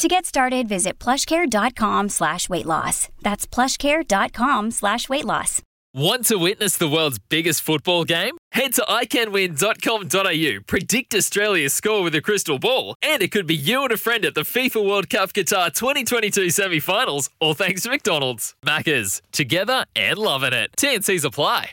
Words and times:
To 0.00 0.08
get 0.08 0.24
started, 0.24 0.66
visit 0.66 0.98
plushcare.com 0.98 2.08
slash 2.08 2.48
weight 2.48 2.64
loss. 2.64 3.10
That's 3.20 3.46
plushcare.com 3.46 4.70
slash 4.70 5.10
weight 5.10 5.26
loss. 5.26 5.60
Want 5.92 6.24
to 6.26 6.38
witness 6.38 6.78
the 6.78 6.88
world's 6.88 7.18
biggest 7.18 7.60
football 7.60 8.04
game? 8.04 8.38
Head 8.52 8.72
to 8.74 8.82
iCanWin.com.au, 8.82 10.60
predict 10.66 11.14
Australia's 11.14 11.74
score 11.74 12.02
with 12.02 12.14
a 12.14 12.22
crystal 12.22 12.58
ball, 12.58 12.94
and 13.02 13.20
it 13.22 13.30
could 13.30 13.46
be 13.46 13.54
you 13.56 13.82
and 13.82 13.92
a 13.92 13.98
friend 13.98 14.24
at 14.24 14.34
the 14.34 14.40
FIFA 14.40 14.88
World 14.88 15.10
Cup 15.10 15.34
Qatar 15.34 15.70
2022 15.74 16.48
semi 16.48 16.80
finals, 16.80 17.28
all 17.38 17.52
thanks 17.52 17.82
to 17.82 17.90
McDonald's. 17.90 18.54
Maccas, 18.64 19.20
together 19.32 19.84
and 19.94 20.16
loving 20.16 20.54
it. 20.54 20.70
TNC's 20.78 21.26
apply. 21.26 21.72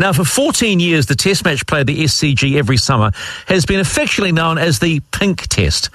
Now, 0.00 0.12
for 0.12 0.24
14 0.24 0.78
years, 0.78 1.06
the 1.06 1.16
test 1.16 1.44
match 1.44 1.66
played 1.66 1.86
the 1.86 2.04
SCG 2.04 2.56
every 2.56 2.78
summer 2.78 3.10
has 3.48 3.66
been 3.66 3.80
affectionately 3.80 4.30
known 4.32 4.56
as 4.56 4.78
the 4.78 5.00
Pink 5.10 5.48
Test. 5.48 5.90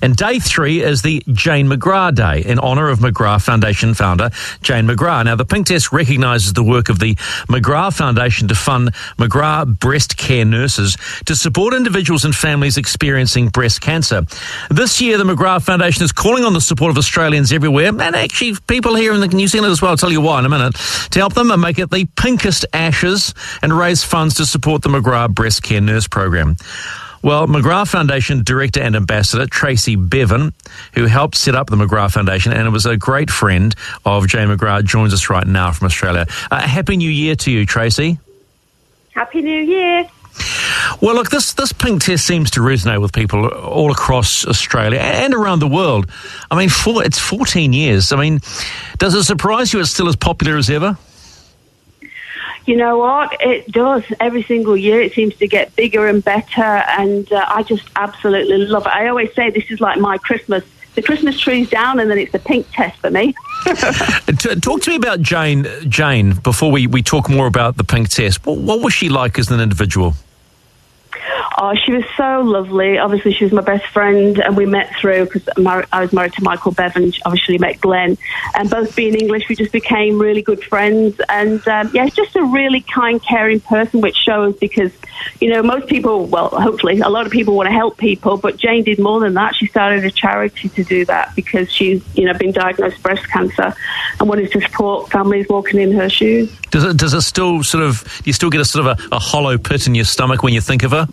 And 0.00 0.16
day 0.16 0.38
three 0.38 0.80
is 0.82 1.02
the 1.02 1.22
Jane 1.32 1.66
McGrath 1.66 2.14
Day 2.14 2.48
in 2.48 2.58
honour 2.60 2.88
of 2.88 3.00
McGrath 3.00 3.44
Foundation 3.44 3.92
founder 3.92 4.30
Jane 4.62 4.86
McGrath. 4.86 5.24
Now, 5.24 5.34
the 5.34 5.44
Pink 5.44 5.66
Test 5.66 5.92
recognises 5.92 6.52
the 6.52 6.62
work 6.62 6.88
of 6.88 7.00
the 7.00 7.16
McGrath 7.50 7.98
Foundation 7.98 8.46
to 8.48 8.54
fund 8.54 8.94
McGrath 9.18 9.78
breast 9.80 10.16
care 10.16 10.44
nurses 10.44 10.96
to 11.26 11.34
support 11.34 11.74
individuals 11.74 12.24
and 12.24 12.34
families 12.34 12.78
experiencing 12.78 13.48
breast 13.48 13.80
cancer. 13.80 14.22
This 14.70 15.02
year, 15.02 15.18
the 15.18 15.24
McGrath 15.24 15.64
Foundation 15.64 16.04
is 16.04 16.12
calling 16.12 16.44
on 16.44 16.54
the 16.54 16.60
support 16.62 16.92
of 16.92 16.96
Australians 16.96 17.52
everywhere 17.52 17.88
and 17.88 18.00
actually 18.00 18.54
people 18.68 18.94
here 18.94 19.12
in 19.12 19.20
New 19.20 19.48
Zealand 19.48 19.72
as 19.72 19.82
well. 19.82 19.90
I'll 19.90 19.96
tell 19.96 20.12
you 20.12 20.20
why 20.20 20.38
in 20.38 20.46
a 20.46 20.48
minute 20.48 20.76
to 21.10 21.18
help 21.18 21.34
them 21.34 21.50
and 21.50 21.60
make 21.60 21.78
it 21.80 21.90
the 21.90 22.06
pinkest 22.16 22.64
ashes 22.72 23.34
and 23.62 23.72
raise 23.72 24.04
funds 24.04 24.34
to 24.36 24.46
support 24.46 24.82
the 24.82 24.88
McGrath 24.88 25.34
Breast 25.34 25.62
Care 25.62 25.80
Nurse 25.80 26.08
Program. 26.08 26.56
Well, 27.22 27.46
McGrath 27.46 27.88
Foundation 27.88 28.42
Director 28.44 28.80
and 28.80 28.96
Ambassador 28.96 29.46
Tracy 29.46 29.94
Bevan, 29.94 30.54
who 30.94 31.04
helped 31.04 31.36
set 31.36 31.54
up 31.54 31.68
the 31.68 31.76
McGrath 31.76 32.12
Foundation 32.12 32.52
and 32.52 32.72
was 32.72 32.86
a 32.86 32.96
great 32.96 33.28
friend 33.28 33.74
of 34.06 34.26
Jane 34.26 34.48
McGrath, 34.48 34.84
joins 34.84 35.12
us 35.12 35.28
right 35.28 35.46
now 35.46 35.70
from 35.72 35.86
Australia. 35.86 36.26
Uh, 36.50 36.60
Happy 36.62 36.96
New 36.96 37.10
Year 37.10 37.36
to 37.36 37.50
you, 37.50 37.66
Tracy. 37.66 38.18
Happy 39.12 39.42
New 39.42 39.62
Year. 39.62 40.08
Well, 41.02 41.14
look, 41.14 41.28
this, 41.28 41.52
this 41.52 41.72
pink 41.72 42.02
test 42.02 42.26
seems 42.26 42.52
to 42.52 42.60
resonate 42.60 43.02
with 43.02 43.12
people 43.12 43.46
all 43.48 43.90
across 43.90 44.46
Australia 44.46 44.98
and 44.98 45.34
around 45.34 45.58
the 45.58 45.68
world. 45.68 46.10
I 46.50 46.56
mean, 46.56 46.70
it's 46.70 47.18
14 47.18 47.72
years. 47.74 48.12
I 48.12 48.16
mean, 48.16 48.40
does 48.98 49.14
it 49.14 49.24
surprise 49.24 49.72
you 49.72 49.80
it's 49.80 49.90
still 49.90 50.08
as 50.08 50.16
popular 50.16 50.56
as 50.56 50.70
ever? 50.70 50.96
You 52.66 52.76
know 52.76 52.98
what? 52.98 53.36
It 53.40 53.70
does. 53.72 54.02
Every 54.20 54.42
single 54.42 54.76
year 54.76 55.00
it 55.00 55.12
seems 55.12 55.34
to 55.36 55.48
get 55.48 55.74
bigger 55.76 56.06
and 56.06 56.22
better, 56.22 56.62
and 56.62 57.30
uh, 57.32 57.44
I 57.48 57.62
just 57.62 57.88
absolutely 57.96 58.58
love 58.58 58.86
it. 58.86 58.92
I 58.92 59.08
always 59.08 59.32
say 59.34 59.50
this 59.50 59.70
is 59.70 59.80
like 59.80 59.98
my 59.98 60.18
Christmas. 60.18 60.64
The 60.94 61.02
Christmas 61.02 61.38
tree's 61.38 61.70
down, 61.70 62.00
and 62.00 62.10
then 62.10 62.18
it's 62.18 62.32
the 62.32 62.40
pink 62.40 62.66
test 62.72 62.98
for 62.98 63.10
me. 63.10 63.32
talk 64.60 64.82
to 64.82 64.90
me 64.90 64.96
about 64.96 65.20
Jane. 65.20 65.66
Jane, 65.88 66.34
before 66.34 66.72
we, 66.72 66.86
we 66.86 67.02
talk 67.02 67.30
more 67.30 67.46
about 67.46 67.76
the 67.76 67.84
pink 67.84 68.08
test, 68.08 68.44
what, 68.44 68.58
what 68.58 68.80
was 68.82 68.92
she 68.92 69.08
like 69.08 69.38
as 69.38 69.50
an 69.50 69.60
individual? 69.60 70.14
Oh, 71.62 71.74
she 71.74 71.92
was 71.92 72.04
so 72.16 72.40
lovely. 72.40 72.96
Obviously, 72.96 73.34
she 73.34 73.44
was 73.44 73.52
my 73.52 73.60
best 73.60 73.84
friend, 73.88 74.38
and 74.38 74.56
we 74.56 74.64
met 74.64 74.96
through 74.98 75.26
because 75.26 75.46
I 75.58 76.00
was 76.00 76.10
married 76.10 76.32
to 76.32 76.42
Michael 76.42 76.72
Bevan. 76.72 77.12
Obviously, 77.26 77.58
met 77.58 77.78
Glenn, 77.82 78.16
and 78.54 78.70
both 78.70 78.96
being 78.96 79.14
English, 79.14 79.46
we 79.46 79.56
just 79.56 79.70
became 79.70 80.18
really 80.18 80.40
good 80.40 80.64
friends. 80.64 81.20
And 81.28 81.66
um, 81.68 81.90
yeah, 81.92 82.08
just 82.08 82.34
a 82.34 82.42
really 82.42 82.80
kind, 82.80 83.22
caring 83.22 83.60
person, 83.60 84.00
which 84.00 84.16
shows 84.16 84.56
because 84.56 84.90
you 85.38 85.50
know 85.50 85.62
most 85.62 85.86
people, 85.86 86.24
well, 86.24 86.48
hopefully, 86.48 87.00
a 87.00 87.10
lot 87.10 87.26
of 87.26 87.32
people 87.32 87.54
want 87.54 87.66
to 87.66 87.74
help 87.74 87.98
people, 87.98 88.38
but 88.38 88.56
Jane 88.56 88.82
did 88.82 88.98
more 88.98 89.20
than 89.20 89.34
that. 89.34 89.54
She 89.54 89.66
started 89.66 90.02
a 90.06 90.10
charity 90.10 90.70
to 90.70 90.82
do 90.82 91.04
that 91.04 91.36
because 91.36 91.70
she's 91.70 92.02
you 92.16 92.24
know 92.24 92.32
been 92.32 92.52
diagnosed 92.52 92.96
with 92.96 93.02
breast 93.02 93.28
cancer 93.28 93.74
and 94.18 94.26
wanted 94.26 94.50
to 94.50 94.62
support 94.62 95.10
families 95.10 95.46
walking 95.50 95.78
in 95.78 95.92
her 95.92 96.08
shoes. 96.08 96.50
Does 96.70 96.84
it 96.84 96.96
does 96.96 97.12
it 97.12 97.20
still 97.20 97.62
sort 97.62 97.84
of 97.84 98.22
you 98.24 98.32
still 98.32 98.48
get 98.48 98.62
a 98.62 98.64
sort 98.64 98.86
of 98.86 98.98
a, 98.98 99.16
a 99.16 99.18
hollow 99.18 99.58
pit 99.58 99.86
in 99.86 99.94
your 99.94 100.06
stomach 100.06 100.42
when 100.42 100.54
you 100.54 100.62
think 100.62 100.84
of 100.84 100.92
her? 100.92 101.06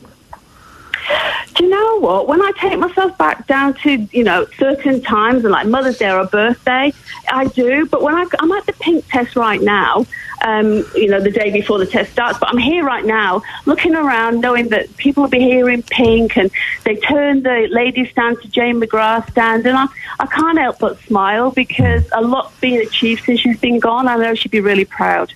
Do 1.58 1.64
you 1.64 1.70
know 1.70 2.00
what? 2.00 2.28
When 2.28 2.42
I 2.42 2.52
take 2.60 2.78
myself 2.78 3.18
back 3.18 3.48
down 3.48 3.74
to, 3.76 4.08
you 4.12 4.24
know, 4.24 4.46
certain 4.60 5.02
times 5.02 5.44
and 5.44 5.52
like 5.52 5.66
Mother's 5.66 5.98
Day 5.98 6.10
or 6.12 6.20
a 6.20 6.26
birthday, 6.26 6.94
I 7.30 7.46
do. 7.48 7.88
But 7.88 8.04
when 8.04 8.16
I, 8.16 8.26
I'm 8.40 8.52
at 8.52 8.66
the 8.68 8.74
pink 8.74 9.08
test 9.08 9.36
right 9.36 9.62
now, 9.62 10.06
um, 10.44 10.86
you 10.94 11.08
know, 11.08 11.20
the 11.20 11.32
day 11.32 11.50
before 11.52 11.80
the 11.80 11.88
test 11.88 12.12
starts, 12.12 12.38
but 12.38 12.50
I'm 12.50 12.60
here 12.60 12.84
right 12.84 13.04
now 13.04 13.42
looking 13.66 13.96
around 13.96 14.40
knowing 14.40 14.70
that 14.70 14.96
people 14.98 15.24
will 15.24 15.30
be 15.32 15.40
here 15.40 15.68
in 15.68 15.82
pink 15.82 16.38
and 16.38 16.52
they 16.84 16.96
turn 16.96 17.42
the 17.42 17.68
ladies 17.72 18.12
stand 18.12 18.40
to 18.44 18.48
Jane 18.48 18.80
McGrath 18.80 19.32
stand 19.32 19.66
and 19.66 19.76
I, 19.76 19.88
I 20.20 20.28
can't 20.28 20.60
help 20.60 20.78
but 20.78 21.00
smile 21.02 21.50
because 21.50 22.08
a 22.12 22.22
lot's 22.22 22.56
been 22.60 22.82
achieved 22.82 23.24
since 23.24 23.40
she's 23.40 23.60
been 23.60 23.80
gone. 23.80 24.08
I 24.08 24.16
know 24.16 24.36
she'd 24.36 24.52
be 24.52 24.62
really 24.62 24.86
proud. 24.86 25.34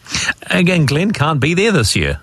Again, 0.51 0.85
Glenn 0.85 1.13
can't 1.13 1.39
be 1.39 1.55
there 1.55 1.71
this 1.71 1.95
year. 1.95 2.19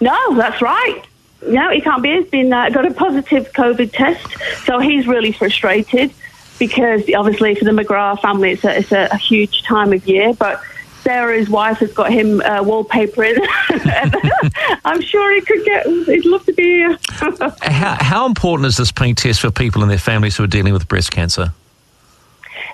No, 0.00 0.36
that's 0.36 0.62
right. 0.62 1.02
No, 1.42 1.70
he 1.70 1.80
can't 1.80 2.02
be. 2.02 2.16
He's 2.16 2.28
been 2.28 2.52
uh, 2.52 2.70
got 2.70 2.86
a 2.86 2.94
positive 2.94 3.52
COVID 3.52 3.92
test, 3.92 4.26
so 4.64 4.78
he's 4.78 5.06
really 5.06 5.32
frustrated 5.32 6.12
because 6.58 7.02
obviously 7.14 7.54
for 7.54 7.64
the 7.64 7.70
McGrath 7.70 8.20
family, 8.20 8.52
it's 8.52 8.64
a, 8.64 8.78
it's 8.78 8.92
a, 8.92 9.08
a 9.12 9.16
huge 9.16 9.62
time 9.62 9.92
of 9.92 10.06
year. 10.06 10.32
But 10.34 10.60
Sarah's 11.02 11.48
wife 11.48 11.78
has 11.78 11.92
got 11.92 12.10
him 12.10 12.40
uh, 12.40 12.62
wallpapering. 12.62 13.38
I'm 14.84 15.00
sure 15.00 15.34
he 15.34 15.40
could 15.40 15.64
get. 15.64 15.86
He'd 15.86 16.24
love 16.24 16.44
to 16.46 16.52
be 16.52 16.64
here. 16.64 16.98
how, 17.62 17.96
how 18.00 18.26
important 18.26 18.66
is 18.66 18.76
this 18.76 18.90
pink 18.90 19.18
test 19.18 19.40
for 19.40 19.50
people 19.50 19.82
and 19.82 19.90
their 19.90 19.98
families 19.98 20.36
who 20.36 20.42
are 20.42 20.48
dealing 20.48 20.72
with 20.72 20.88
breast 20.88 21.12
cancer? 21.12 21.52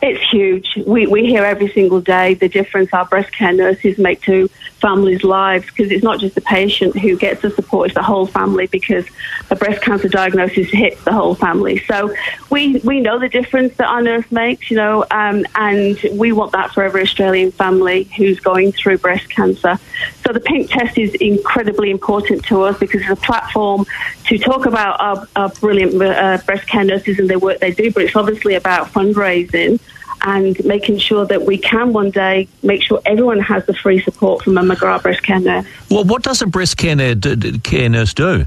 It's 0.00 0.21
huge. 0.32 0.78
We, 0.86 1.06
we 1.06 1.26
hear 1.26 1.44
every 1.44 1.68
single 1.68 2.00
day 2.00 2.34
the 2.34 2.48
difference 2.48 2.92
our 2.92 3.04
breast 3.04 3.32
care 3.32 3.52
nurses 3.52 3.98
make 3.98 4.22
to 4.22 4.48
families' 4.80 5.22
lives 5.22 5.66
because 5.66 5.92
it's 5.92 6.02
not 6.02 6.18
just 6.18 6.34
the 6.34 6.40
patient 6.40 6.98
who 6.98 7.16
gets 7.16 7.42
the 7.42 7.50
support, 7.50 7.88
it's 7.88 7.94
the 7.94 8.02
whole 8.02 8.26
family 8.26 8.66
because 8.66 9.06
a 9.50 9.56
breast 9.56 9.82
cancer 9.82 10.08
diagnosis 10.08 10.70
hits 10.70 11.04
the 11.04 11.12
whole 11.12 11.34
family. 11.34 11.78
So 11.86 12.14
we, 12.50 12.78
we 12.78 13.00
know 13.00 13.18
the 13.18 13.28
difference 13.28 13.76
that 13.76 13.86
our 13.86 14.02
nurse 14.02 14.30
makes, 14.32 14.70
you 14.70 14.76
know, 14.76 15.04
um, 15.10 15.44
and 15.54 15.98
we 16.14 16.32
want 16.32 16.52
that 16.52 16.72
for 16.72 16.82
every 16.82 17.02
Australian 17.02 17.52
family 17.52 18.04
who's 18.16 18.40
going 18.40 18.72
through 18.72 18.98
breast 18.98 19.28
cancer. 19.28 19.78
So 20.24 20.32
the 20.32 20.40
pink 20.40 20.70
test 20.70 20.98
is 20.98 21.14
incredibly 21.14 21.90
important 21.90 22.44
to 22.46 22.62
us 22.62 22.78
because 22.78 23.02
it's 23.02 23.10
a 23.10 23.16
platform 23.16 23.86
to 24.24 24.38
talk 24.38 24.66
about 24.66 25.00
our, 25.00 25.28
our 25.36 25.48
brilliant 25.50 26.00
uh, 26.02 26.38
breast 26.44 26.66
care 26.66 26.84
nurses 26.84 27.18
and 27.18 27.28
the 27.28 27.38
work 27.38 27.60
they 27.60 27.70
do, 27.70 27.92
but 27.92 28.02
it's 28.02 28.16
obviously 28.16 28.54
about 28.54 28.88
fundraising 28.88 29.78
and 30.22 30.64
making 30.64 30.98
sure 30.98 31.26
that 31.26 31.42
we 31.42 31.58
can 31.58 31.92
one 31.92 32.10
day 32.10 32.48
make 32.62 32.82
sure 32.82 33.00
everyone 33.04 33.40
has 33.40 33.66
the 33.66 33.74
free 33.74 34.00
support 34.02 34.44
from 34.44 34.56
a 34.56 34.62
McGrath 34.62 35.02
breast 35.02 35.22
care 35.22 35.40
nurse. 35.40 35.66
Well, 35.90 36.04
what 36.04 36.22
does 36.22 36.42
a 36.42 36.46
breast 36.46 36.76
care, 36.76 36.96
nurse 36.96 38.14
do? 38.14 38.46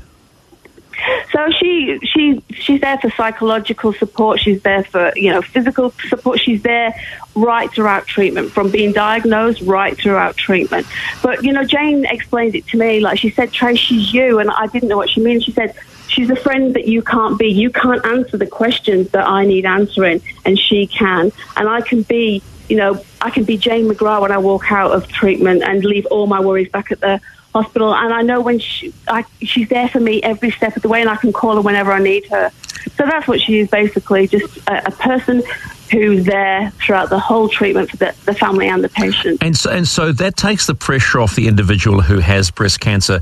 So 1.34 1.50
she 1.60 2.00
she 2.04 2.42
she's 2.52 2.80
there 2.80 2.98
for 2.98 3.10
psychological 3.12 3.92
support. 3.94 4.40
She's 4.40 4.62
there 4.62 4.86
for 4.86 5.12
you 5.18 5.32
know 5.32 5.42
physical 5.42 5.94
support. 6.08 6.40
She's 6.40 6.62
there 6.62 6.96
right 7.36 7.70
throughout 7.70 8.08
treatment, 8.08 8.52
from 8.52 8.72
being 8.72 8.94
diagnosed 8.94 9.62
right 9.62 9.98
throughout 9.98 10.38
treatment. 10.38 10.88
But 11.22 11.44
you 11.44 11.52
know, 11.52 11.66
Jane 11.66 12.06
explained 12.06 12.56
it 12.56 12.66
to 12.68 12.78
me 12.78 13.02
like 13.02 13.20
she 13.20 13.30
said, 13.30 13.52
"Trace, 13.52 13.80
she's 13.80 14.14
you," 14.14 14.40
and 14.40 14.50
I 14.50 14.68
didn't 14.68 14.88
know 14.88 14.96
what 14.96 15.10
she 15.10 15.20
meant. 15.20 15.44
She 15.44 15.52
said, 15.52 15.76
She's 16.08 16.30
a 16.30 16.36
friend 16.36 16.74
that 16.76 16.88
you 16.88 17.02
can't 17.02 17.38
be. 17.38 17.48
You 17.48 17.70
can't 17.70 18.06
answer 18.06 18.38
the 18.38 18.48
questions 18.48 19.10
that 19.10 19.28
I 19.28 19.46
need 19.46 19.66
answering, 19.66 20.22
and 20.46 20.58
she 20.58 20.88
can. 20.88 21.32
And 21.58 21.68
I 21.68 21.82
can 21.82 22.04
be, 22.04 22.42
you 22.70 22.78
know, 22.78 23.04
I 23.22 23.30
can 23.30 23.44
be 23.44 23.58
Jane 23.58 23.90
McGrath 23.90 24.22
when 24.22 24.32
I 24.32 24.38
walk 24.38 24.72
out 24.72 24.92
of 24.92 25.08
treatment 25.08 25.64
and 25.64 25.84
leave 25.84 26.06
all 26.08 26.28
my 26.28 26.40
worries 26.40 26.70
back 26.70 26.92
at 26.92 27.00
the 27.02 27.20
hospital, 27.54 27.96
and 27.96 28.14
I 28.14 28.22
know 28.22 28.42
when 28.42 28.60
she, 28.60 28.94
I, 29.08 29.24
she's 29.42 29.70
there 29.70 29.88
for 29.88 30.02
me 30.02 30.22
every 30.22 30.52
step 30.52 30.76
of 30.76 30.82
the 30.82 30.90
way, 30.90 31.00
and 31.00 31.10
I 31.10 31.16
can 31.16 31.32
call 31.32 31.56
her 31.56 31.62
whenever 31.62 31.92
I 31.92 32.00
need 32.00 32.26
her. 32.28 32.52
So 32.98 33.06
that's 33.06 33.28
what 33.28 33.40
she 33.40 33.60
is 33.60 33.70
basically, 33.70 34.28
just 34.28 34.58
a, 34.68 34.88
a 34.88 34.92
person 34.92 35.42
who's 35.90 36.26
there 36.26 36.72
throughout 36.72 37.10
the 37.10 37.20
whole 37.20 37.48
treatment 37.48 37.92
for 37.92 37.98
the, 37.98 38.16
the 38.26 38.34
family 38.34 38.68
and 38.68 38.84
the 38.84 38.90
patient. 38.90 39.42
And 39.42 39.56
so, 39.56 39.72
and 39.72 39.88
so 39.88 40.12
that 40.12 40.36
takes 40.36 40.68
the 40.68 40.76
pressure 40.76 41.20
off 41.20 41.36
the 41.36 41.48
individual 41.48 42.02
who 42.02 42.20
has 42.20 42.52
breast 42.52 42.80
cancer. 42.80 43.22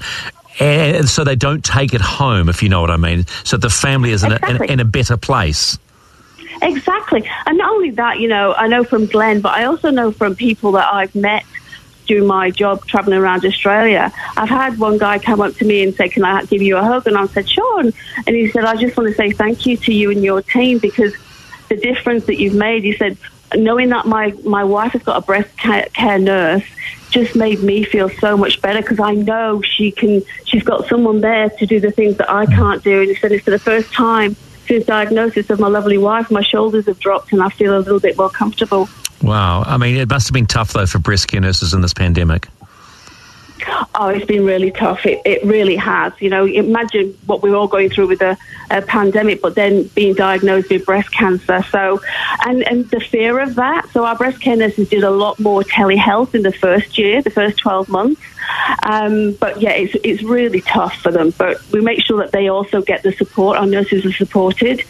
And 0.59 1.09
so 1.09 1.23
they 1.23 1.35
don't 1.35 1.63
take 1.63 1.93
it 1.93 2.01
home, 2.01 2.49
if 2.49 2.61
you 2.61 2.69
know 2.69 2.81
what 2.81 2.91
I 2.91 2.97
mean. 2.97 3.25
So 3.43 3.57
the 3.57 3.69
family 3.69 4.11
is 4.11 4.23
in, 4.23 4.31
exactly. 4.31 4.57
a, 4.57 4.63
in, 4.63 4.73
in 4.73 4.79
a 4.79 4.85
better 4.85 5.17
place. 5.17 5.77
Exactly. 6.61 7.29
And 7.45 7.57
not 7.57 7.71
only 7.71 7.91
that, 7.91 8.19
you 8.19 8.27
know, 8.27 8.53
I 8.53 8.67
know 8.67 8.83
from 8.83 9.07
Glenn, 9.07 9.41
but 9.41 9.53
I 9.53 9.65
also 9.65 9.89
know 9.89 10.11
from 10.11 10.35
people 10.35 10.73
that 10.73 10.93
I've 10.93 11.13
met 11.15 11.43
doing 12.05 12.27
my 12.27 12.51
job 12.51 12.85
traveling 12.85 13.17
around 13.17 13.45
Australia. 13.45 14.11
I've 14.37 14.49
had 14.49 14.77
one 14.77 14.97
guy 14.97 15.19
come 15.19 15.41
up 15.41 15.55
to 15.55 15.65
me 15.65 15.83
and 15.83 15.95
say, 15.95 16.09
Can 16.09 16.23
I 16.23 16.43
give 16.45 16.61
you 16.61 16.77
a 16.77 16.83
hug? 16.83 17.07
And 17.07 17.17
I 17.17 17.25
said, 17.27 17.49
Sure. 17.49 17.79
And 17.79 17.93
he 18.27 18.49
said, 18.49 18.65
I 18.65 18.75
just 18.75 18.95
want 18.97 19.09
to 19.09 19.15
say 19.15 19.31
thank 19.31 19.65
you 19.65 19.77
to 19.77 19.93
you 19.93 20.11
and 20.11 20.23
your 20.23 20.41
team 20.41 20.79
because 20.79 21.13
the 21.69 21.77
difference 21.77 22.25
that 22.25 22.39
you've 22.39 22.55
made, 22.55 22.83
he 22.83 22.95
said, 22.95 23.17
knowing 23.55 23.89
that 23.89 24.05
my, 24.05 24.31
my 24.43 24.63
wife 24.63 24.93
has 24.93 25.03
got 25.03 25.17
a 25.17 25.25
breast 25.25 25.55
care 25.57 26.19
nurse 26.19 26.63
just 27.13 27.35
made 27.35 27.61
me 27.61 27.83
feel 27.83 28.09
so 28.09 28.35
much 28.35 28.59
better 28.61 28.81
because 28.81 28.99
I 28.99 29.13
know 29.13 29.61
she 29.61 29.91
can, 29.91 30.23
she's 30.45 30.63
got 30.63 30.87
someone 30.87 31.21
there 31.21 31.49
to 31.49 31.65
do 31.65 31.79
the 31.79 31.91
things 31.91 32.17
that 32.17 32.29
I 32.29 32.45
can't 32.47 32.83
do. 32.83 33.01
And 33.01 33.09
he 33.09 33.15
said, 33.15 33.31
It's 33.31 33.43
for 33.43 33.51
the 33.51 33.59
first 33.59 33.93
time 33.93 34.35
since 34.67 34.85
diagnosis 34.85 35.49
of 35.49 35.59
my 35.59 35.67
lovely 35.67 35.97
wife, 35.97 36.31
my 36.31 36.41
shoulders 36.41 36.87
have 36.87 36.99
dropped 36.99 37.31
and 37.31 37.43
I 37.43 37.49
feel 37.49 37.77
a 37.77 37.79
little 37.79 37.99
bit 37.99 38.17
more 38.17 38.29
comfortable. 38.29 38.89
Wow. 39.21 39.63
I 39.63 39.77
mean, 39.77 39.95
it 39.95 40.09
must 40.09 40.27
have 40.27 40.33
been 40.33 40.47
tough, 40.47 40.73
though, 40.73 40.85
for 40.85 40.99
breast 40.99 41.27
care 41.27 41.39
nurses 41.39 41.73
in 41.73 41.81
this 41.81 41.93
pandemic. 41.93 42.47
Oh, 43.95 44.09
it's 44.09 44.25
been 44.25 44.45
really 44.45 44.71
tough. 44.71 45.05
It, 45.05 45.21
it 45.25 45.43
really 45.43 45.75
has. 45.75 46.13
You 46.19 46.29
know, 46.29 46.45
imagine 46.45 47.17
what 47.25 47.41
we're 47.41 47.55
all 47.55 47.67
going 47.67 47.89
through 47.89 48.07
with 48.07 48.21
a, 48.21 48.37
a, 48.71 48.81
pandemic, 48.81 49.41
but 49.41 49.55
then 49.55 49.83
being 49.95 50.13
diagnosed 50.13 50.69
with 50.69 50.85
breast 50.85 51.11
cancer. 51.11 51.63
So, 51.69 52.01
and, 52.45 52.63
and 52.63 52.89
the 52.89 52.99
fear 52.99 53.39
of 53.39 53.55
that. 53.55 53.89
So, 53.89 54.05
our 54.05 54.15
breast 54.15 54.41
care 54.41 54.55
nurses 54.55 54.89
did 54.89 55.03
a 55.03 55.11
lot 55.11 55.39
more 55.39 55.61
telehealth 55.61 56.35
in 56.35 56.43
the 56.43 56.51
first 56.51 56.97
year, 56.97 57.21
the 57.21 57.29
first 57.29 57.57
12 57.57 57.89
months. 57.89 58.21
Um, 58.83 59.33
but 59.33 59.61
yeah, 59.61 59.71
it's, 59.71 59.95
it's 60.03 60.23
really 60.23 60.61
tough 60.61 60.95
for 60.95 61.11
them. 61.11 61.31
But 61.37 61.61
we 61.71 61.81
make 61.81 62.03
sure 62.03 62.17
that 62.17 62.31
they 62.31 62.49
also 62.49 62.81
get 62.81 63.03
the 63.03 63.11
support. 63.11 63.57
Our 63.57 63.65
nurses 63.65 64.05
are 64.05 64.11
supported. 64.11 64.83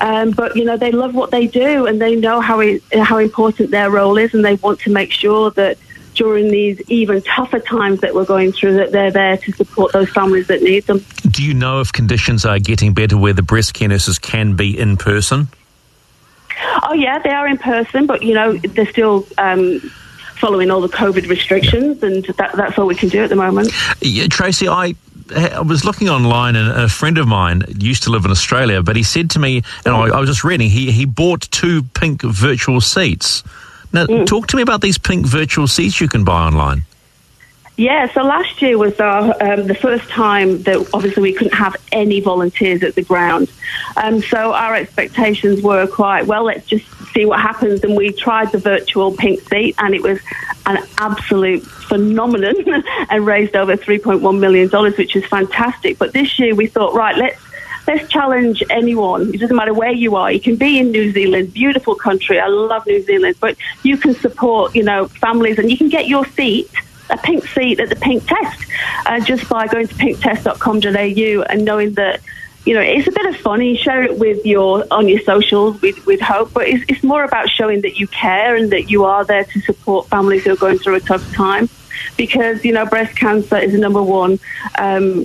Um, 0.00 0.32
but 0.32 0.56
you 0.56 0.64
know 0.64 0.76
they 0.76 0.92
love 0.92 1.14
what 1.14 1.30
they 1.30 1.46
do 1.46 1.86
and 1.86 2.02
they 2.02 2.16
know 2.16 2.40
how 2.42 2.62
how 3.00 3.16
important 3.16 3.70
their 3.70 3.90
role 3.90 4.18
is, 4.18 4.34
and 4.34 4.44
they 4.44 4.56
want 4.56 4.80
to 4.80 4.90
make 4.90 5.10
sure 5.10 5.50
that 5.52 5.78
during 6.16 6.50
these 6.50 6.80
even 6.88 7.22
tougher 7.22 7.60
times 7.60 8.00
that 8.00 8.14
we're 8.14 8.24
going 8.24 8.52
through, 8.52 8.74
that 8.74 8.90
they're 8.90 9.10
there 9.10 9.36
to 9.36 9.52
support 9.52 9.92
those 9.92 10.10
families 10.10 10.48
that 10.48 10.62
need 10.62 10.84
them. 10.86 11.04
Do 11.30 11.44
you 11.44 11.54
know 11.54 11.80
if 11.80 11.92
conditions 11.92 12.44
are 12.44 12.58
getting 12.58 12.94
better 12.94 13.16
where 13.16 13.32
the 13.32 13.42
breast 13.42 13.74
care 13.74 13.88
nurses 13.88 14.18
can 14.18 14.56
be 14.56 14.76
in 14.78 14.96
person? 14.96 15.48
Oh 16.82 16.94
yeah, 16.94 17.18
they 17.18 17.30
are 17.30 17.46
in 17.46 17.58
person, 17.58 18.06
but 18.06 18.22
you 18.22 18.34
know 18.34 18.56
they're 18.56 18.90
still. 18.90 19.26
Um, 19.38 19.80
following 20.36 20.70
all 20.70 20.82
the 20.82 20.88
COVID 20.88 21.30
restrictions, 21.30 22.02
and 22.02 22.22
that, 22.36 22.54
that's 22.56 22.78
all 22.78 22.86
we 22.86 22.94
can 22.94 23.08
do 23.08 23.22
at 23.22 23.30
the 23.30 23.36
moment. 23.36 23.72
Yeah, 24.02 24.26
Tracy, 24.26 24.68
I 24.68 24.94
I 25.34 25.60
was 25.60 25.84
looking 25.84 26.08
online, 26.08 26.56
and 26.56 26.68
a 26.68 26.88
friend 26.88 27.18
of 27.18 27.26
mine 27.26 27.62
used 27.78 28.04
to 28.04 28.10
live 28.10 28.24
in 28.24 28.30
Australia, 28.30 28.82
but 28.82 28.96
he 28.96 29.02
said 29.02 29.30
to 29.30 29.38
me, 29.38 29.62
and 29.84 29.94
I, 29.94 30.08
I 30.08 30.20
was 30.20 30.28
just 30.28 30.44
reading, 30.44 30.70
he, 30.70 30.92
he 30.92 31.04
bought 31.04 31.42
two 31.50 31.82
pink 31.82 32.22
virtual 32.22 32.80
seats. 32.80 33.42
Now, 33.92 34.06
mm. 34.06 34.26
talk 34.26 34.46
to 34.48 34.56
me 34.56 34.62
about 34.62 34.80
these 34.80 34.98
pink 34.98 35.26
virtual 35.26 35.66
seats 35.66 36.00
you 36.00 36.08
can 36.08 36.24
buy 36.24 36.46
online. 36.46 36.82
Yeah, 37.78 38.10
so 38.14 38.22
last 38.22 38.62
year 38.62 38.78
was 38.78 38.98
our, 39.00 39.34
um, 39.42 39.66
the 39.66 39.74
first 39.74 40.08
time 40.08 40.62
that 40.62 40.78
obviously 40.94 41.22
we 41.22 41.32
couldn't 41.34 41.52
have 41.52 41.76
any 41.92 42.20
volunteers 42.20 42.82
at 42.82 42.94
the 42.94 43.02
ground. 43.02 43.52
Um, 43.98 44.22
so 44.22 44.54
our 44.54 44.74
expectations 44.74 45.60
were 45.60 45.86
quite, 45.86 46.26
well, 46.26 46.44
let's 46.44 46.66
just 46.66 46.86
see 47.12 47.26
what 47.26 47.38
happens. 47.38 47.84
And 47.84 47.94
we 47.94 48.12
tried 48.12 48.50
the 48.52 48.58
virtual 48.58 49.12
pink 49.12 49.46
seat, 49.50 49.74
and 49.78 49.94
it 49.94 50.02
was 50.02 50.20
an 50.64 50.78
absolute 50.96 51.64
phenomenon 51.64 52.54
and 53.10 53.26
raised 53.26 53.54
over 53.54 53.76
$3.1 53.76 54.38
million, 54.38 54.70
which 54.96 55.14
is 55.14 55.26
fantastic. 55.26 55.98
But 55.98 56.14
this 56.14 56.38
year 56.38 56.54
we 56.54 56.68
thought, 56.68 56.94
right, 56.94 57.16
let's 57.16 57.45
let's 57.86 58.08
challenge 58.10 58.62
anyone. 58.70 59.34
It 59.34 59.40
doesn't 59.40 59.56
matter 59.56 59.74
where 59.74 59.92
you 59.92 60.16
are. 60.16 60.30
You 60.32 60.40
can 60.40 60.56
be 60.56 60.78
in 60.78 60.90
New 60.90 61.12
Zealand, 61.12 61.52
beautiful 61.52 61.94
country. 61.94 62.40
I 62.40 62.48
love 62.48 62.86
New 62.86 63.02
Zealand, 63.02 63.36
but 63.40 63.56
you 63.82 63.96
can 63.96 64.14
support, 64.14 64.74
you 64.74 64.82
know, 64.82 65.06
families 65.08 65.58
and 65.58 65.70
you 65.70 65.76
can 65.76 65.88
get 65.88 66.08
your 66.08 66.24
seat 66.26 66.70
a 67.10 67.16
pink 67.18 67.46
seat 67.46 67.78
at 67.80 67.88
the 67.88 67.96
pink 67.96 68.26
test 68.26 68.66
uh, 69.06 69.20
just 69.20 69.48
by 69.48 69.66
going 69.66 69.86
to 69.86 69.94
pinktest.com.au 69.94 71.42
and 71.42 71.64
knowing 71.64 71.94
that 71.94 72.20
you 72.64 72.74
know 72.74 72.80
it's 72.80 73.06
a 73.06 73.12
bit 73.12 73.26
of 73.26 73.36
fun 73.36 73.62
you 73.62 73.76
share 73.76 74.02
it 74.02 74.18
with 74.18 74.44
your 74.44 74.84
on 74.90 75.06
your 75.06 75.20
socials 75.20 75.80
with, 75.80 76.04
with 76.04 76.20
hope 76.20 76.52
but 76.52 76.66
it's, 76.66 76.84
it's 76.88 77.04
more 77.04 77.22
about 77.22 77.48
showing 77.48 77.80
that 77.82 77.98
you 77.98 78.08
care 78.08 78.56
and 78.56 78.72
that 78.72 78.90
you 78.90 79.04
are 79.04 79.24
there 79.24 79.44
to 79.44 79.60
support 79.60 80.08
families 80.08 80.44
who 80.44 80.52
are 80.52 80.56
going 80.56 80.78
through 80.78 80.96
a 80.96 81.00
tough 81.00 81.32
time 81.32 81.68
because 82.16 82.64
you 82.64 82.72
know 82.72 82.84
breast 82.84 83.16
cancer 83.16 83.56
is 83.56 83.72
the 83.72 83.78
number 83.78 84.02
one 84.02 84.38
um, 84.78 85.24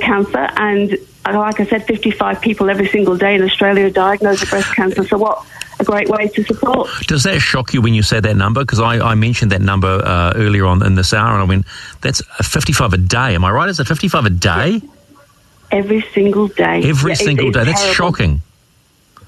cancer 0.00 0.48
and 0.56 0.96
like 1.34 1.60
I 1.60 1.66
said, 1.66 1.86
55 1.86 2.40
people 2.40 2.70
every 2.70 2.88
single 2.88 3.16
day 3.16 3.34
in 3.34 3.42
Australia 3.42 3.86
are 3.86 3.90
diagnosed 3.90 4.42
with 4.42 4.50
breast 4.50 4.74
cancer. 4.74 5.06
So 5.06 5.18
what 5.18 5.44
a 5.78 5.84
great 5.84 6.08
way 6.08 6.28
to 6.28 6.44
support. 6.44 6.88
Does 7.06 7.24
that 7.24 7.40
shock 7.40 7.74
you 7.74 7.82
when 7.82 7.94
you 7.94 8.02
say 8.02 8.20
that 8.20 8.36
number? 8.36 8.60
Because 8.60 8.80
I, 8.80 8.98
I, 8.98 9.14
mentioned 9.14 9.52
that 9.52 9.60
number 9.60 9.88
uh, 9.88 10.32
earlier 10.34 10.66
on 10.66 10.84
in 10.84 10.94
this 10.94 11.12
hour, 11.12 11.32
and 11.32 11.42
I 11.42 11.44
went, 11.44 11.66
that's 12.00 12.22
55 12.42 12.92
a 12.92 12.98
day. 12.98 13.34
Am 13.34 13.44
I 13.44 13.50
right? 13.50 13.68
Is 13.68 13.80
it 13.80 13.86
55 13.86 14.26
a 14.26 14.30
day? 14.30 14.80
Every 15.70 16.00
single 16.14 16.48
day. 16.48 16.82
Every 16.84 17.12
yeah, 17.12 17.16
single 17.16 17.50
day. 17.50 17.64
That's 17.64 17.80
terrible. 17.80 17.94
shocking. 17.94 18.42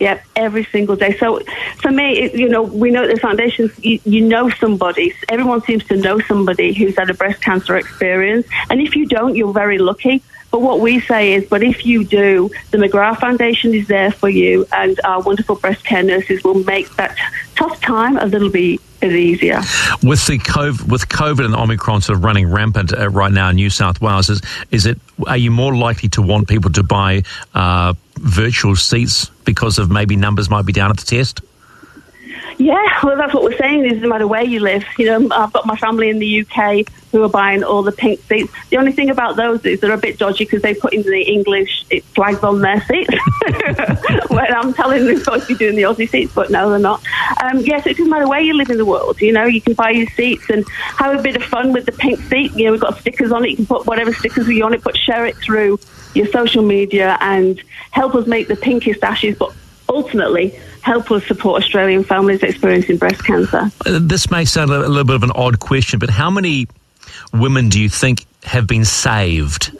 Yep, 0.01 0.25
every 0.37 0.65
single 0.65 0.95
day. 0.95 1.17
So 1.19 1.41
for 1.79 1.91
me, 1.91 2.19
it, 2.19 2.35
you 2.35 2.49
know, 2.49 2.63
we 2.63 2.93
know 2.93 3.03
at 3.03 3.13
the 3.13 3.21
foundations, 3.21 3.73
you, 3.85 3.99
you, 4.05 4.21
know 4.21 4.49
somebody. 4.49 5.13
Everyone 5.29 5.61
seems 5.63 5.85
to 5.87 5.97
know 5.97 6.21
somebody 6.21 6.73
who's 6.73 6.97
had 6.97 7.11
a 7.11 7.15
breast 7.15 7.43
cancer 7.43 7.77
experience. 7.77 8.47
And 8.71 8.81
if 8.81 8.95
you 8.95 9.07
don't, 9.07 9.35
you're 9.35 9.53
very 9.53 9.79
lucky. 9.79 10.23
But 10.51 10.63
what 10.63 10.81
we 10.81 11.01
say 11.01 11.35
is, 11.35 11.49
but 11.49 11.63
if 11.63 11.85
you 11.85 12.05
do, 12.05 12.51
the 12.71 12.79
McGrath 12.79 13.21
Foundation 13.21 13.75
is 13.75 13.87
there 13.87 14.11
for 14.11 14.29
you, 14.29 14.67
and 14.73 14.99
our 15.05 15.21
wonderful 15.21 15.57
breast 15.57 15.85
care 15.85 16.03
nurses 16.03 16.43
will 16.43 16.63
make 16.65 16.95
that 16.97 17.17
tough 17.55 17.81
time 17.81 18.17
a 18.17 18.27
little 18.27 18.51
bit 18.51 18.81
easier. 19.03 19.61
With 20.03 20.27
the 20.27 20.39
COVID, 20.39 20.89
with 20.89 21.09
COVID 21.09 21.45
and 21.45 21.55
Omicron 21.55 22.01
sort 22.01 22.19
of 22.19 22.25
running 22.25 22.51
rampant 22.51 22.93
uh, 22.93 23.09
right 23.11 23.33
now 23.33 23.51
in 23.51 23.57
New 23.57 23.71
South 23.71 24.01
Wales, 24.01 24.29
is, 24.29 24.41
is 24.71 24.87
it? 24.87 24.99
Are 25.27 25.37
you 25.37 25.51
more 25.51 25.75
likely 25.75 26.09
to 26.11 26.23
want 26.23 26.49
people 26.49 26.71
to 26.73 26.83
buy 26.83 27.23
uh, 27.55 27.95
virtual 28.17 28.77
seats 28.77 29.31
because 29.45 29.79
of 29.79 29.91
maybe 29.91 30.17
numbers 30.17 30.51
might 30.51 30.67
be 30.67 30.73
down 30.73 30.91
at 30.91 30.97
the 30.97 31.05
test? 31.05 31.41
Yeah, 32.59 33.01
well, 33.05 33.17
that's 33.17 33.33
what 33.33 33.45
we're 33.45 33.57
saying. 33.57 33.87
Is 33.87 34.03
no 34.03 34.09
matter 34.09 34.27
where 34.27 34.43
you 34.43 34.59
live, 34.59 34.85
you 34.99 35.07
know, 35.07 35.29
I've 35.31 35.53
got 35.53 35.65
my 35.65 35.77
family 35.77 36.11
in 36.11 36.19
the 36.19 36.41
UK 36.41 36.87
who 37.13 37.23
are 37.23 37.29
buying 37.29 37.63
all 37.63 37.85
the 37.85 37.93
pink 37.93 38.21
seats. 38.25 38.53
The 38.71 38.77
only 38.79 38.91
thing 38.91 39.11
about 39.11 39.37
those 39.37 39.65
is 39.65 39.81
they're 39.81 39.93
a 39.93 39.97
bit 39.97 40.19
dodgy 40.19 40.45
because 40.45 40.63
they 40.63 40.75
put 40.75 40.93
in 40.93 41.03
the 41.03 41.23
English 41.23 41.87
flags 42.15 42.43
on 42.43 42.61
their 42.61 42.81
seats. 42.87 43.15
when 44.29 44.53
I'm 44.53 44.75
telling 44.75 44.99
them 44.99 45.07
they're 45.07 45.25
supposed 45.25 45.47
to 45.47 45.55
be 45.55 45.59
doing 45.59 45.77
the 45.77 45.83
Aussie 45.83 46.09
seats, 46.09 46.35
but 46.35 46.51
no, 46.51 46.69
they're 46.69 46.81
not. 46.81 47.01
Um, 47.43 47.61
yes, 47.61 47.87
it 47.87 47.97
doesn't 47.97 48.11
matter 48.11 48.29
where 48.29 48.41
you 48.41 48.55
live 48.55 48.71
in 48.71 48.77
the 48.77 48.85
world. 48.85 49.21
You 49.21 49.33
know, 49.33 49.45
you 49.45 49.61
can 49.61 49.75
buy 49.75 49.91
your 49.91 50.09
seats 50.09 50.51
and 50.51 50.69
have 50.97 51.19
a 51.19 51.23
bit 51.23 51.37
of 51.37 51.45
fun 51.45 51.73
with 51.73 51.87
the 51.87 51.93
pink 51.93 52.19
seat. 52.23 52.53
You 52.57 52.67
know, 52.67 52.73
we've 52.73 52.81
got 52.81 52.99
stickers 52.99 53.31
on 53.31 53.45
it. 53.45 53.51
You 53.51 53.57
can 53.57 53.67
put 53.67 53.87
whatever 53.87 54.13
stickers 54.13 54.49
you 54.49 54.65
on 54.65 54.75
it, 54.75 54.83
but 54.83 54.97
share 54.97 55.27
it 55.27 55.37
through 55.37 55.79
your 56.15 56.27
social 56.27 56.65
media 56.65 57.17
and 57.21 57.63
help 57.93 58.17
us 58.17 58.27
make 58.27 58.49
the 58.49 58.57
pinkest 58.57 59.05
ashes. 59.05 59.39
But 59.39 59.55
ultimately 59.89 60.59
help 60.83 61.11
us 61.11 61.27
support 61.27 61.63
Australian 61.63 62.05
families 62.05 62.43
experiencing 62.43 62.97
breast 62.97 63.25
cancer. 63.25 63.71
Uh, 63.85 63.99
this 64.01 64.31
may 64.31 64.45
sound 64.45 64.71
a 64.71 64.79
little 64.79 65.05
bit 65.05 65.17
of 65.17 65.23
an 65.23 65.33
odd 65.35 65.59
question, 65.59 65.99
but 65.99 66.11
how 66.11 66.31
many 66.31 66.67
women 67.33 67.69
do 67.69 67.81
you 67.81 67.89
think 67.89 68.27
have 68.45 68.67
been 68.67 68.85
saved? 68.85 69.73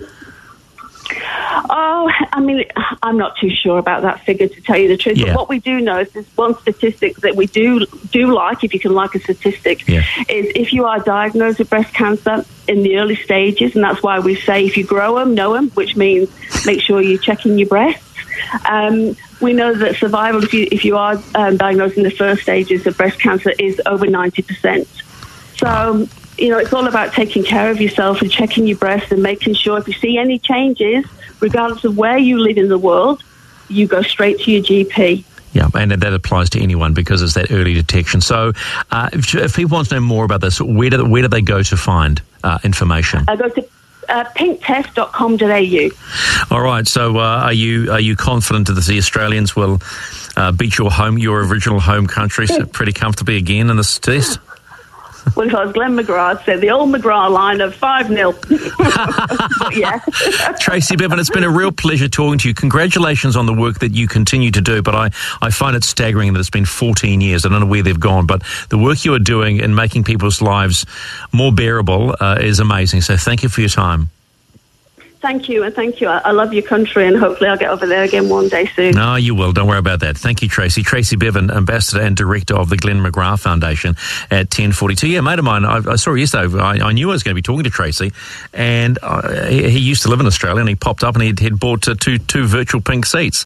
Oh, 1.71 2.11
I 2.33 2.41
mean, 2.41 2.65
I'm 3.03 3.17
not 3.19 3.37
too 3.39 3.51
sure 3.51 3.79
about 3.79 4.03
that 4.03 4.21
figure 4.21 4.49
to 4.49 4.61
tell 4.61 4.77
you 4.77 4.89
the 4.89 4.97
truth. 4.97 5.19
Yeah. 5.19 5.27
But 5.27 5.37
what 5.37 5.49
we 5.49 5.59
do 5.59 5.81
know 5.81 6.01
is 6.01 6.11
there's 6.13 6.27
one 6.37 6.59
statistic 6.59 7.17
that 7.19 7.37
we 7.37 7.47
do 7.47 7.85
do 8.11 8.33
like, 8.33 8.65
if 8.65 8.73
you 8.75 8.81
can 8.81 8.95
like 8.95 9.15
a 9.15 9.21
statistic, 9.21 9.87
yeah. 9.89 10.05
is 10.29 10.53
if 10.55 10.73
you 10.73 10.87
are 10.87 11.01
diagnosed 11.01 11.59
with 11.59 11.71
breast 11.71 11.93
cancer 11.95 12.45
in 12.67 12.83
the 12.83 12.99
early 12.99 13.17
stages, 13.17 13.75
and 13.75 13.85
that's 13.85 14.03
why 14.03 14.21
we 14.21 14.37
say 14.37 14.65
if 14.65 14.77
you 14.77 14.85
grow 14.85 15.19
them, 15.19 15.35
know 15.35 15.53
them, 15.55 15.71
which 15.71 15.97
means 15.97 16.31
make 16.65 16.81
sure 16.81 17.03
you're 17.03 17.19
checking 17.19 17.59
your 17.59 17.69
breasts. 17.69 18.08
Um, 18.69 19.17
we 19.41 19.53
know 19.53 19.75
that 19.75 19.97
survival, 19.97 20.43
if 20.43 20.53
you, 20.53 20.69
if 20.71 20.85
you 20.85 20.97
are 20.97 21.23
um, 21.35 21.57
diagnosed 21.57 21.97
in 21.97 22.03
the 22.03 22.11
first 22.11 22.43
stages 22.43 22.87
of 22.87 22.97
breast 22.97 23.21
cancer, 23.21 23.53
is 23.59 23.81
over 23.87 24.07
90%. 24.07 24.87
So, 25.59 26.09
you 26.37 26.51
know, 26.51 26.59
it's 26.59 26.73
all 26.73 26.87
about 26.87 27.13
taking 27.13 27.45
care 27.45 27.71
of 27.71 27.81
yourself 27.81 28.23
and 28.23 28.31
checking 28.31 28.67
your 28.67 28.79
breast 28.79 29.13
and 29.13 29.23
making 29.23 29.55
sure 29.55 29.79
if 29.79 29.87
you 29.87 29.95
see 29.95 30.19
any 30.19 30.39
changes, 30.39 31.05
regardless 31.41 31.85
of 31.85 31.97
where 31.97 32.19
you 32.19 32.39
live 32.39 32.59
in 32.59 32.69
the 32.69 32.79
world, 32.79 33.23
you 33.69 33.87
go 33.87 34.03
straight 34.03 34.41
to 34.41 34.51
your 34.51 34.63
GP. 34.63 35.25
Yeah, 35.53 35.69
and 35.75 35.91
that 35.91 36.13
applies 36.13 36.51
to 36.51 36.61
anyone 36.61 36.95
because 36.95 37.23
it's 37.23 37.35
that 37.35 37.51
early 37.51 37.75
detection. 37.75 38.21
So, 38.21 38.53
uh, 38.91 39.09
if, 39.13 39.35
if, 39.35 39.57
people 39.57 39.77
want 39.77 39.89
to 39.89 39.95
know 39.95 40.01
more 40.01 40.25
about 40.25 40.41
this, 40.41 40.61
where 40.61 40.91
do, 40.91 41.05
where 41.05 41.23
do 41.23 41.29
they 41.29 41.41
go 41.41 41.63
to 41.63 41.77
find 41.77 42.21
uh, 42.45 42.59
information? 42.63 43.25
I 43.29 43.37
go 43.37 43.49
to 43.49 43.69
uh, 44.09 44.25
pinktest.com.au. 44.37 46.55
All 46.55 46.63
right. 46.63 46.87
So, 46.87 47.19
uh, 47.19 47.43
are 47.45 47.53
you 47.53 47.93
are 47.93 48.01
you 48.01 48.17
confident 48.17 48.69
that 48.69 48.75
the 48.75 48.99
Australians 48.99 49.55
will 49.55 49.81
uh, 50.37 50.53
beat 50.53 50.79
your 50.79 50.91
home, 50.91 51.19
your 51.19 51.45
original 51.45 51.81
home 51.81 52.07
country, 52.07 52.47
pretty 52.73 52.93
comfortably 52.93 53.37
again 53.37 53.71
in 53.71 53.77
this 53.77 53.99
test? 53.99 54.39
Was 55.37 55.73
Glenn 55.73 55.97
McGrath, 55.97 56.39
I'd 56.39 56.45
say 56.45 56.57
the 56.57 56.71
old 56.71 56.91
McGrath 56.91 57.31
line 57.31 57.61
of 57.61 57.75
5 57.75 58.09
0. 58.09 58.35
yeah. 59.73 60.01
Tracy 60.61 60.97
Bevan, 60.97 61.19
it's 61.19 61.31
been 61.31 61.45
a 61.45 61.51
real 61.51 61.73
pleasure 61.73 62.09
talking 62.09 62.39
to 62.39 62.49
you. 62.49 62.55
Congratulations 62.55 63.37
on 63.37 63.47
the 63.47 63.55
work 63.55 63.79
that 63.81 63.93
you 63.93 64.09
continue 64.09 64.51
to 64.51 64.61
do, 64.61 64.83
but 64.83 64.95
I, 64.95 65.11
I 65.41 65.51
find 65.51 65.77
it 65.77 65.85
staggering 65.85 66.33
that 66.33 66.41
it's 66.41 66.51
been 66.51 66.65
14 66.65 67.21
years. 67.21 67.45
I 67.47 67.49
don't 67.49 67.61
know 67.61 67.67
where 67.67 67.83
they've 67.83 67.99
gone, 67.99 68.27
but 68.27 68.43
the 68.69 68.79
work 68.79 69.05
you 69.05 69.15
are 69.15 69.19
doing 69.19 69.59
in 69.59 69.75
making 69.75 70.05
people's 70.05 70.43
lives 70.43 70.87
more 71.33 71.53
bearable 71.53 72.15
uh, 72.21 72.39
is 72.41 72.61
amazing. 72.61 73.01
So 73.03 73.17
thank 73.17 73.43
you 73.43 73.49
for 73.49 73.61
your 73.61 73.71
time. 73.71 74.11
Thank 75.21 75.49
you, 75.49 75.65
and 75.65 75.75
thank 75.75 76.01
you. 76.01 76.07
I, 76.07 76.19
I, 76.19 76.31
love 76.31 76.53
your 76.53 76.63
country, 76.63 77.05
and 77.05 77.17
hopefully 77.17 77.51
I'll 77.51 77.59
get 77.59 77.71
over 77.71 77.87
there 77.87 78.05
again 78.05 78.29
one 78.29 78.49
day 78.49 78.67
soon. 78.67 78.95
No, 78.95 79.17
you 79.17 79.35
will. 79.35 79.53
Don't 79.53 79.67
worry 79.67 79.79
about 79.79 79.99
that. 80.01 80.17
Thank 80.17 80.43
you, 80.43 80.49
Tracy. 80.49 80.85
Tracy 80.85 81.17
Bevan, 81.17 81.51
Ambassador 81.51 82.03
and 82.03 82.17
Director 82.17 82.55
of 82.55 82.69
the 82.69 82.77
Glenn 82.77 83.03
McGrath 83.03 83.41
Foundation 83.41 83.97
at 84.31 84.47
1042. 84.47 85.09
Yeah, 85.09 85.21
mate 85.21 85.41
of 85.41 85.45
mine, 85.45 85.65
I, 85.65 85.79
I 85.79 85.97
saw 85.97 86.13
her 86.13 86.17
yesterday. 86.17 86.57
I, 86.57 86.87
I, 86.87 86.93
knew 86.93 87.11
I 87.11 87.13
was 87.13 87.25
going 87.25 87.33
to 87.33 87.39
be 87.39 87.43
talking 87.43 87.65
to 87.65 87.71
Tracy, 87.71 88.13
and 88.53 88.97
uh, 89.03 89.47
he, 89.47 89.69
he, 89.69 89.79
used 89.81 90.03
to 90.03 90.09
live 90.09 90.21
in 90.21 90.27
Australia, 90.27 90.61
and 90.61 90.69
he 90.69 90.77
popped 90.77 91.03
up 91.03 91.17
and 91.17 91.25
he'd, 91.25 91.59
bought 91.59 91.89
uh, 91.89 91.97
two, 91.97 92.19
two 92.19 92.47
virtual 92.47 92.81
pink 92.81 93.05
seats. 93.05 93.37